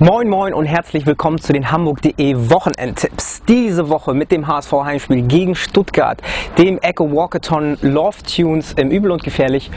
Moin 0.00 0.28
Moin 0.28 0.52
und 0.54 0.64
herzlich 0.66 1.06
willkommen 1.06 1.38
zu 1.38 1.52
den 1.52 1.70
Hamburg.de 1.70 2.34
Wochenendtipps. 2.50 3.44
Diese 3.46 3.88
Woche 3.88 4.12
mit 4.12 4.32
dem 4.32 4.48
HSV 4.48 4.72
Heimspiel 4.72 5.22
gegen 5.22 5.54
Stuttgart, 5.54 6.20
dem 6.58 6.78
Echo 6.78 7.12
Walkathon, 7.12 7.78
Love 7.80 8.16
Tunes 8.24 8.72
im 8.72 8.90
Übel 8.90 9.12
und 9.12 9.22
Gefährlich 9.22 9.70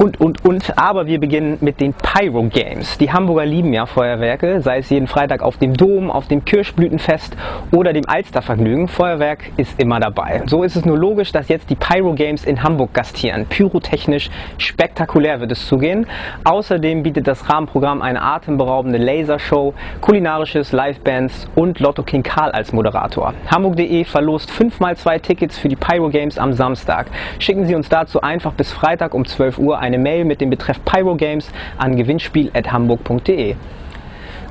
und 0.00 0.20
und 0.20 0.44
und. 0.44 0.78
Aber 0.78 1.06
wir 1.06 1.18
beginnen 1.18 1.58
mit 1.60 1.80
den 1.80 1.92
Pyro 1.92 2.44
Games. 2.44 2.98
Die 2.98 3.12
Hamburger 3.12 3.46
lieben 3.46 3.72
ja 3.72 3.84
Feuerwerke, 3.86 4.60
sei 4.60 4.78
es 4.78 4.90
jeden 4.90 5.08
Freitag 5.08 5.42
auf 5.42 5.56
dem 5.56 5.76
Dom, 5.76 6.08
auf 6.08 6.28
dem 6.28 6.44
Kirschblütenfest 6.44 7.36
oder 7.72 7.92
dem 7.92 8.08
Alstervergnügen. 8.08 8.86
Feuerwerk 8.86 9.50
ist 9.56 9.80
immer 9.80 9.98
dabei. 9.98 10.42
So 10.46 10.62
ist 10.62 10.76
es 10.76 10.84
nur 10.84 10.96
logisch, 10.96 11.32
dass 11.32 11.48
jetzt 11.48 11.68
die 11.68 11.74
Pyro 11.74 12.14
Games 12.14 12.44
in 12.44 12.62
Hamburg 12.62 12.94
gastieren. 12.94 13.46
Pyrotechnisch 13.46 14.30
spektakulär 14.56 15.40
wird 15.40 15.50
es 15.50 15.66
zugehen. 15.66 16.06
Außerdem 16.44 17.02
bietet 17.02 17.26
das 17.26 17.50
Rahmenprogramm 17.50 18.02
eine 18.02 18.22
atemberaubende 18.22 18.98
Lasershow 18.98 19.63
kulinarisches, 20.00 20.72
Livebands 20.72 21.48
und 21.54 21.80
Lotto 21.80 22.02
King 22.02 22.22
Karl 22.22 22.50
als 22.50 22.72
Moderator. 22.72 23.32
Hamburg.de 23.50 24.04
verlost 24.04 24.50
5x2 24.50 25.22
Tickets 25.22 25.56
für 25.56 25.68
die 25.68 25.76
Pyro 25.76 26.10
Games 26.10 26.36
am 26.36 26.52
Samstag. 26.52 27.06
Schicken 27.38 27.64
Sie 27.66 27.74
uns 27.74 27.88
dazu 27.88 28.20
einfach 28.20 28.52
bis 28.52 28.72
Freitag 28.72 29.14
um 29.14 29.24
12 29.24 29.58
Uhr 29.58 29.78
eine 29.78 29.98
Mail 29.98 30.24
mit 30.24 30.40
dem 30.40 30.50
Betreff 30.50 30.84
Pyro 30.84 31.14
Games 31.14 31.50
an 31.78 31.96
gewinnspiel.hamburg.de. 31.96 33.54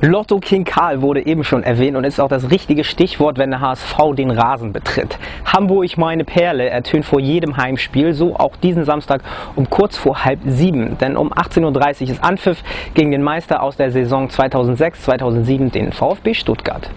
Lotto 0.00 0.38
King 0.38 0.64
Karl 0.64 1.02
wurde 1.02 1.24
eben 1.24 1.44
schon 1.44 1.62
erwähnt 1.62 1.96
und 1.96 2.04
ist 2.04 2.20
auch 2.20 2.28
das 2.28 2.50
richtige 2.50 2.84
Stichwort, 2.84 3.38
wenn 3.38 3.50
der 3.50 3.60
HSV 3.60 3.96
den 4.16 4.30
Rasen 4.30 4.72
betritt. 4.72 5.18
Hamburg 5.44 5.96
meine 5.96 6.24
Perle 6.24 6.68
ertönt 6.68 7.04
vor 7.04 7.20
jedem 7.20 7.56
Heimspiel, 7.56 8.12
so 8.12 8.36
auch 8.36 8.56
diesen 8.56 8.84
Samstag 8.84 9.22
um 9.56 9.70
kurz 9.70 9.96
vor 9.96 10.24
halb 10.24 10.40
sieben. 10.44 10.98
Denn 10.98 11.16
um 11.16 11.32
18.30 11.32 12.02
Uhr 12.02 12.10
ist 12.10 12.24
Anpfiff 12.24 12.62
gegen 12.94 13.12
den 13.12 13.22
Meister 13.22 13.62
aus 13.62 13.76
der 13.76 13.90
Saison 13.90 14.28
2006-2007, 14.28 15.70
den 15.70 15.92
VfB 15.92 16.34
Stuttgart. 16.34 16.90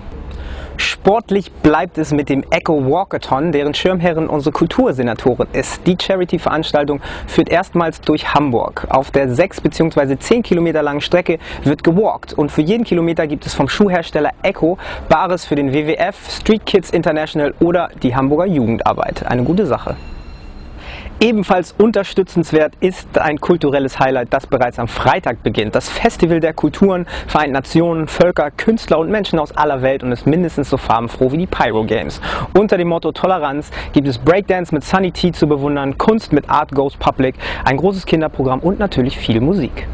Sportlich 1.07 1.53
bleibt 1.63 1.97
es 1.97 2.11
mit 2.11 2.27
dem 2.27 2.43
Echo 2.49 2.85
Walkathon, 2.85 3.53
deren 3.53 3.73
Schirmherrin 3.73 4.27
unsere 4.27 4.51
Kultursenatorin 4.51 5.47
ist. 5.53 5.87
Die 5.87 5.95
Charity-Veranstaltung 5.97 6.99
führt 7.27 7.47
erstmals 7.47 8.01
durch 8.01 8.33
Hamburg. 8.33 8.85
Auf 8.89 9.09
der 9.11 9.33
6 9.33 9.61
bzw. 9.61 10.17
10 10.17 10.43
Kilometer 10.43 10.83
langen 10.83 10.99
Strecke 10.99 11.39
wird 11.63 11.85
gewalkt 11.85 12.33
und 12.33 12.51
für 12.51 12.61
jeden 12.61 12.83
Kilometer 12.83 13.25
gibt 13.25 13.45
es 13.45 13.53
vom 13.53 13.69
Schuhhersteller 13.69 14.31
Echo 14.43 14.77
Bares 15.07 15.45
für 15.45 15.55
den 15.55 15.71
WWF, 15.71 16.17
Street 16.29 16.65
Kids 16.65 16.89
International 16.89 17.53
oder 17.61 17.89
die 18.03 18.13
Hamburger 18.13 18.47
Jugendarbeit. 18.47 19.25
Eine 19.25 19.45
gute 19.45 19.65
Sache. 19.65 19.95
Ebenfalls 21.19 21.73
unterstützenswert 21.79 22.73
ist 22.79 23.17
ein 23.17 23.39
kulturelles 23.41 23.99
Highlight, 23.99 24.31
das 24.31 24.45
bereits 24.45 24.77
am 24.77 24.87
Freitag 24.87 25.41
beginnt. 25.41 25.73
Das 25.73 25.89
Festival 25.89 26.39
der 26.39 26.53
Kulturen 26.53 27.07
vereint 27.25 27.53
Nationen, 27.53 28.07
Völker, 28.07 28.51
Künstler 28.51 28.99
und 28.99 29.09
Menschen 29.09 29.39
aus 29.39 29.51
aller 29.51 29.81
Welt 29.81 30.03
und 30.03 30.11
ist 30.11 30.27
mindestens 30.27 30.69
so 30.69 30.77
farbenfroh 30.77 31.31
wie 31.31 31.37
die 31.39 31.47
Pyro 31.47 31.85
Games. 31.85 32.21
Unter 32.53 32.77
dem 32.77 32.89
Motto 32.89 33.11
Toleranz 33.11 33.71
gibt 33.93 34.07
es 34.07 34.19
Breakdance 34.19 34.71
mit 34.75 34.83
Sunny 34.83 35.11
T 35.11 35.31
zu 35.31 35.47
bewundern, 35.47 35.97
Kunst 35.97 36.33
mit 36.33 36.47
Art 36.51 36.71
Goes 36.71 36.95
Public, 36.97 37.33
ein 37.65 37.77
großes 37.77 38.05
Kinderprogramm 38.05 38.59
und 38.59 38.77
natürlich 38.77 39.17
viel 39.17 39.41
Musik. 39.41 39.87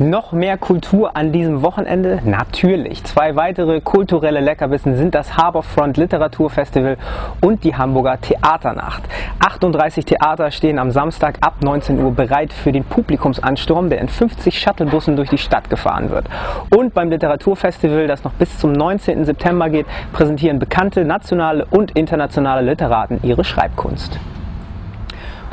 Noch 0.00 0.32
mehr 0.32 0.58
Kultur 0.58 1.16
an 1.16 1.30
diesem 1.30 1.62
Wochenende? 1.62 2.18
Natürlich. 2.24 3.04
Zwei 3.04 3.36
weitere 3.36 3.80
kulturelle 3.80 4.40
Leckerbissen 4.40 4.96
sind 4.96 5.14
das 5.14 5.36
Harbourfront 5.36 5.96
Literaturfestival 5.96 6.96
und 7.40 7.62
die 7.62 7.76
Hamburger 7.76 8.20
Theaternacht. 8.20 9.04
38 9.38 10.04
Theater 10.04 10.50
stehen 10.50 10.80
am 10.80 10.90
Samstag 10.90 11.36
ab 11.42 11.62
19 11.62 12.02
Uhr 12.02 12.10
bereit 12.10 12.52
für 12.52 12.72
den 12.72 12.82
Publikumsansturm, 12.82 13.88
der 13.88 14.00
in 14.00 14.08
50 14.08 14.58
Shuttlebussen 14.58 15.14
durch 15.14 15.30
die 15.30 15.38
Stadt 15.38 15.70
gefahren 15.70 16.10
wird. 16.10 16.26
Und 16.76 16.92
beim 16.92 17.08
Literaturfestival, 17.08 18.08
das 18.08 18.24
noch 18.24 18.32
bis 18.32 18.58
zum 18.58 18.72
19. 18.72 19.24
September 19.24 19.70
geht, 19.70 19.86
präsentieren 20.12 20.58
bekannte 20.58 21.04
nationale 21.04 21.66
und 21.66 21.92
internationale 21.92 22.62
Literaten 22.68 23.20
ihre 23.22 23.44
Schreibkunst. 23.44 24.18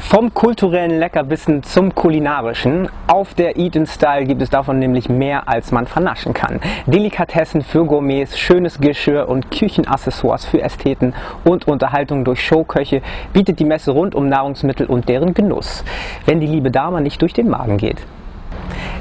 Vom 0.01 0.33
kulturellen 0.33 0.99
Leckerbissen 0.99 1.63
zum 1.63 1.95
kulinarischen. 1.95 2.89
Auf 3.07 3.33
der 3.33 3.57
Eat 3.57 3.77
in 3.77 3.85
Style 3.85 4.25
gibt 4.25 4.41
es 4.41 4.49
davon 4.49 4.77
nämlich 4.77 5.07
mehr, 5.07 5.47
als 5.47 5.71
man 5.71 5.87
vernaschen 5.87 6.33
kann. 6.33 6.59
Delikatessen 6.85 7.61
für 7.61 7.85
Gourmets, 7.85 8.37
schönes 8.37 8.81
Geschirr 8.81 9.29
und 9.29 9.51
Küchenaccessoires 9.51 10.43
für 10.43 10.61
Ästheten 10.61 11.13
und 11.45 11.65
Unterhaltung 11.65 12.25
durch 12.25 12.45
Showköche 12.45 13.01
bietet 13.31 13.59
die 13.59 13.65
Messe 13.65 13.91
rund 13.91 14.13
um 14.13 14.27
Nahrungsmittel 14.27 14.87
und 14.87 15.07
deren 15.07 15.33
Genuss. 15.33 15.85
Wenn 16.25 16.41
die 16.41 16.47
liebe 16.47 16.71
Dame 16.71 16.99
nicht 16.99 17.21
durch 17.21 17.33
den 17.33 17.47
Magen 17.47 17.77
geht. 17.77 18.05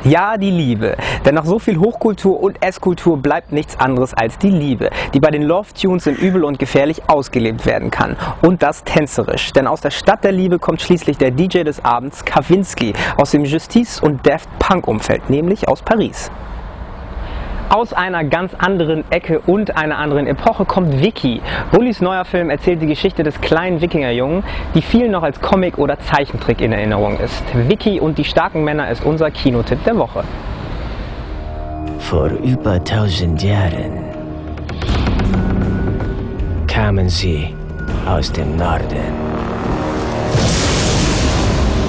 Ja, 0.04 0.38
die 0.38 0.50
Liebe. 0.50 0.96
Denn 1.26 1.34
nach 1.34 1.44
so 1.44 1.58
viel 1.58 1.78
Hochkultur 1.78 2.42
und 2.42 2.64
Esskultur 2.64 3.18
bleibt 3.18 3.52
nichts 3.52 3.78
anderes 3.78 4.14
als 4.14 4.38
die 4.38 4.48
Liebe, 4.48 4.88
die 5.12 5.20
bei 5.20 5.30
den 5.30 5.42
Love 5.42 5.74
Tunes 5.74 6.06
in 6.06 6.16
Übel 6.16 6.42
und 6.44 6.58
Gefährlich 6.58 7.02
ausgelebt 7.06 7.66
werden 7.66 7.90
kann. 7.90 8.16
Und 8.40 8.62
das 8.62 8.82
tänzerisch. 8.82 9.52
Denn 9.52 9.66
aus 9.66 9.82
der 9.82 9.90
Stadt 9.90 10.24
der 10.24 10.32
Liebe 10.32 10.58
kommt 10.58 10.80
schließlich 10.80 11.18
der 11.18 11.30
DJ 11.30 11.64
des 11.64 11.84
Abends, 11.84 12.24
Kavinsky, 12.24 12.94
aus 13.18 13.32
dem 13.32 13.44
Justice- 13.44 14.00
und 14.00 14.26
Daft 14.26 14.48
Punk-Umfeld, 14.58 15.28
nämlich 15.28 15.68
aus 15.68 15.82
Paris. 15.82 16.30
Aus 17.72 17.92
einer 17.92 18.24
ganz 18.24 18.52
anderen 18.58 19.04
Ecke 19.12 19.38
und 19.38 19.76
einer 19.76 19.96
anderen 19.96 20.26
Epoche 20.26 20.64
kommt 20.64 21.00
Vicky. 21.00 21.40
Bullis 21.70 22.00
neuer 22.00 22.24
Film 22.24 22.50
erzählt 22.50 22.82
die 22.82 22.88
Geschichte 22.88 23.22
des 23.22 23.40
kleinen 23.40 23.80
Wikingerjungen, 23.80 24.42
die 24.74 24.82
vielen 24.82 25.12
noch 25.12 25.22
als 25.22 25.40
Comic 25.40 25.78
oder 25.78 25.96
Zeichentrick 26.00 26.60
in 26.60 26.72
Erinnerung 26.72 27.16
ist. 27.20 27.44
Vicky 27.68 28.00
und 28.00 28.18
die 28.18 28.24
starken 28.24 28.64
Männer 28.64 28.90
ist 28.90 29.04
unser 29.04 29.30
Kinotipp 29.30 29.84
der 29.84 29.96
Woche. 29.96 30.24
Vor 32.00 32.30
über 32.42 32.82
tausend 32.82 33.40
Jahren 33.40 34.02
kamen 36.66 37.08
sie 37.08 37.54
aus 38.04 38.32
dem 38.32 38.56
Norden. 38.56 39.14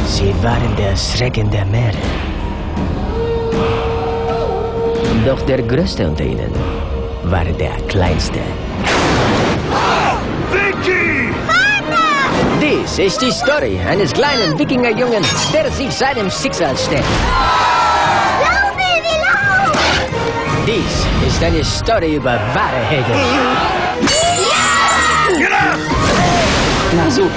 Sie 0.06 0.32
waren 0.44 0.76
der 0.78 0.96
Schrecken 0.96 1.50
der 1.50 1.66
Meere. 1.66 2.31
Doch 5.26 5.42
der 5.44 5.62
größte 5.62 6.08
unter 6.08 6.24
ihnen 6.24 6.52
war 7.26 7.46
der 7.46 7.74
kleinste. 7.88 8.40
Vicky! 10.52 11.32
Dies 12.60 12.98
ist 12.98 13.22
die 13.22 13.32
Story 13.32 13.80
eines 13.88 14.14
kleinen 14.14 14.58
Wikingerjungen, 14.58 15.24
der 15.54 15.70
sich 15.72 15.92
seinem 15.94 16.30
Schicksal 16.32 16.76
stellt. 16.76 17.04
Lauf, 18.42 18.74
Baby, 18.76 19.16
lauf! 19.22 20.66
Dies 20.66 21.28
ist 21.28 21.44
eine 21.44 21.64
Story 21.64 22.16
über 22.16 22.40
wahre 22.54 22.84
Helden. 22.90 23.14
Up! 23.14 23.72
Na 26.96 27.12
super. 27.12 27.32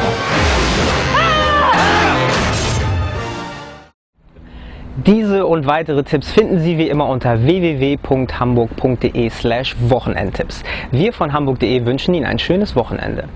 Diese 5.06 5.44
und 5.44 5.66
weitere 5.66 6.02
Tipps 6.02 6.32
finden 6.32 6.60
Sie 6.60 6.78
wie 6.78 6.88
immer 6.88 7.06
unter 7.10 7.44
www.hamburg.de 7.44 9.28
slash 9.28 9.76
Wochenendtipps. 9.78 10.62
Wir 10.92 11.12
von 11.12 11.34
hamburg.de 11.34 11.84
wünschen 11.84 12.14
Ihnen 12.14 12.24
ein 12.24 12.38
schönes 12.38 12.74
Wochenende. 12.74 13.28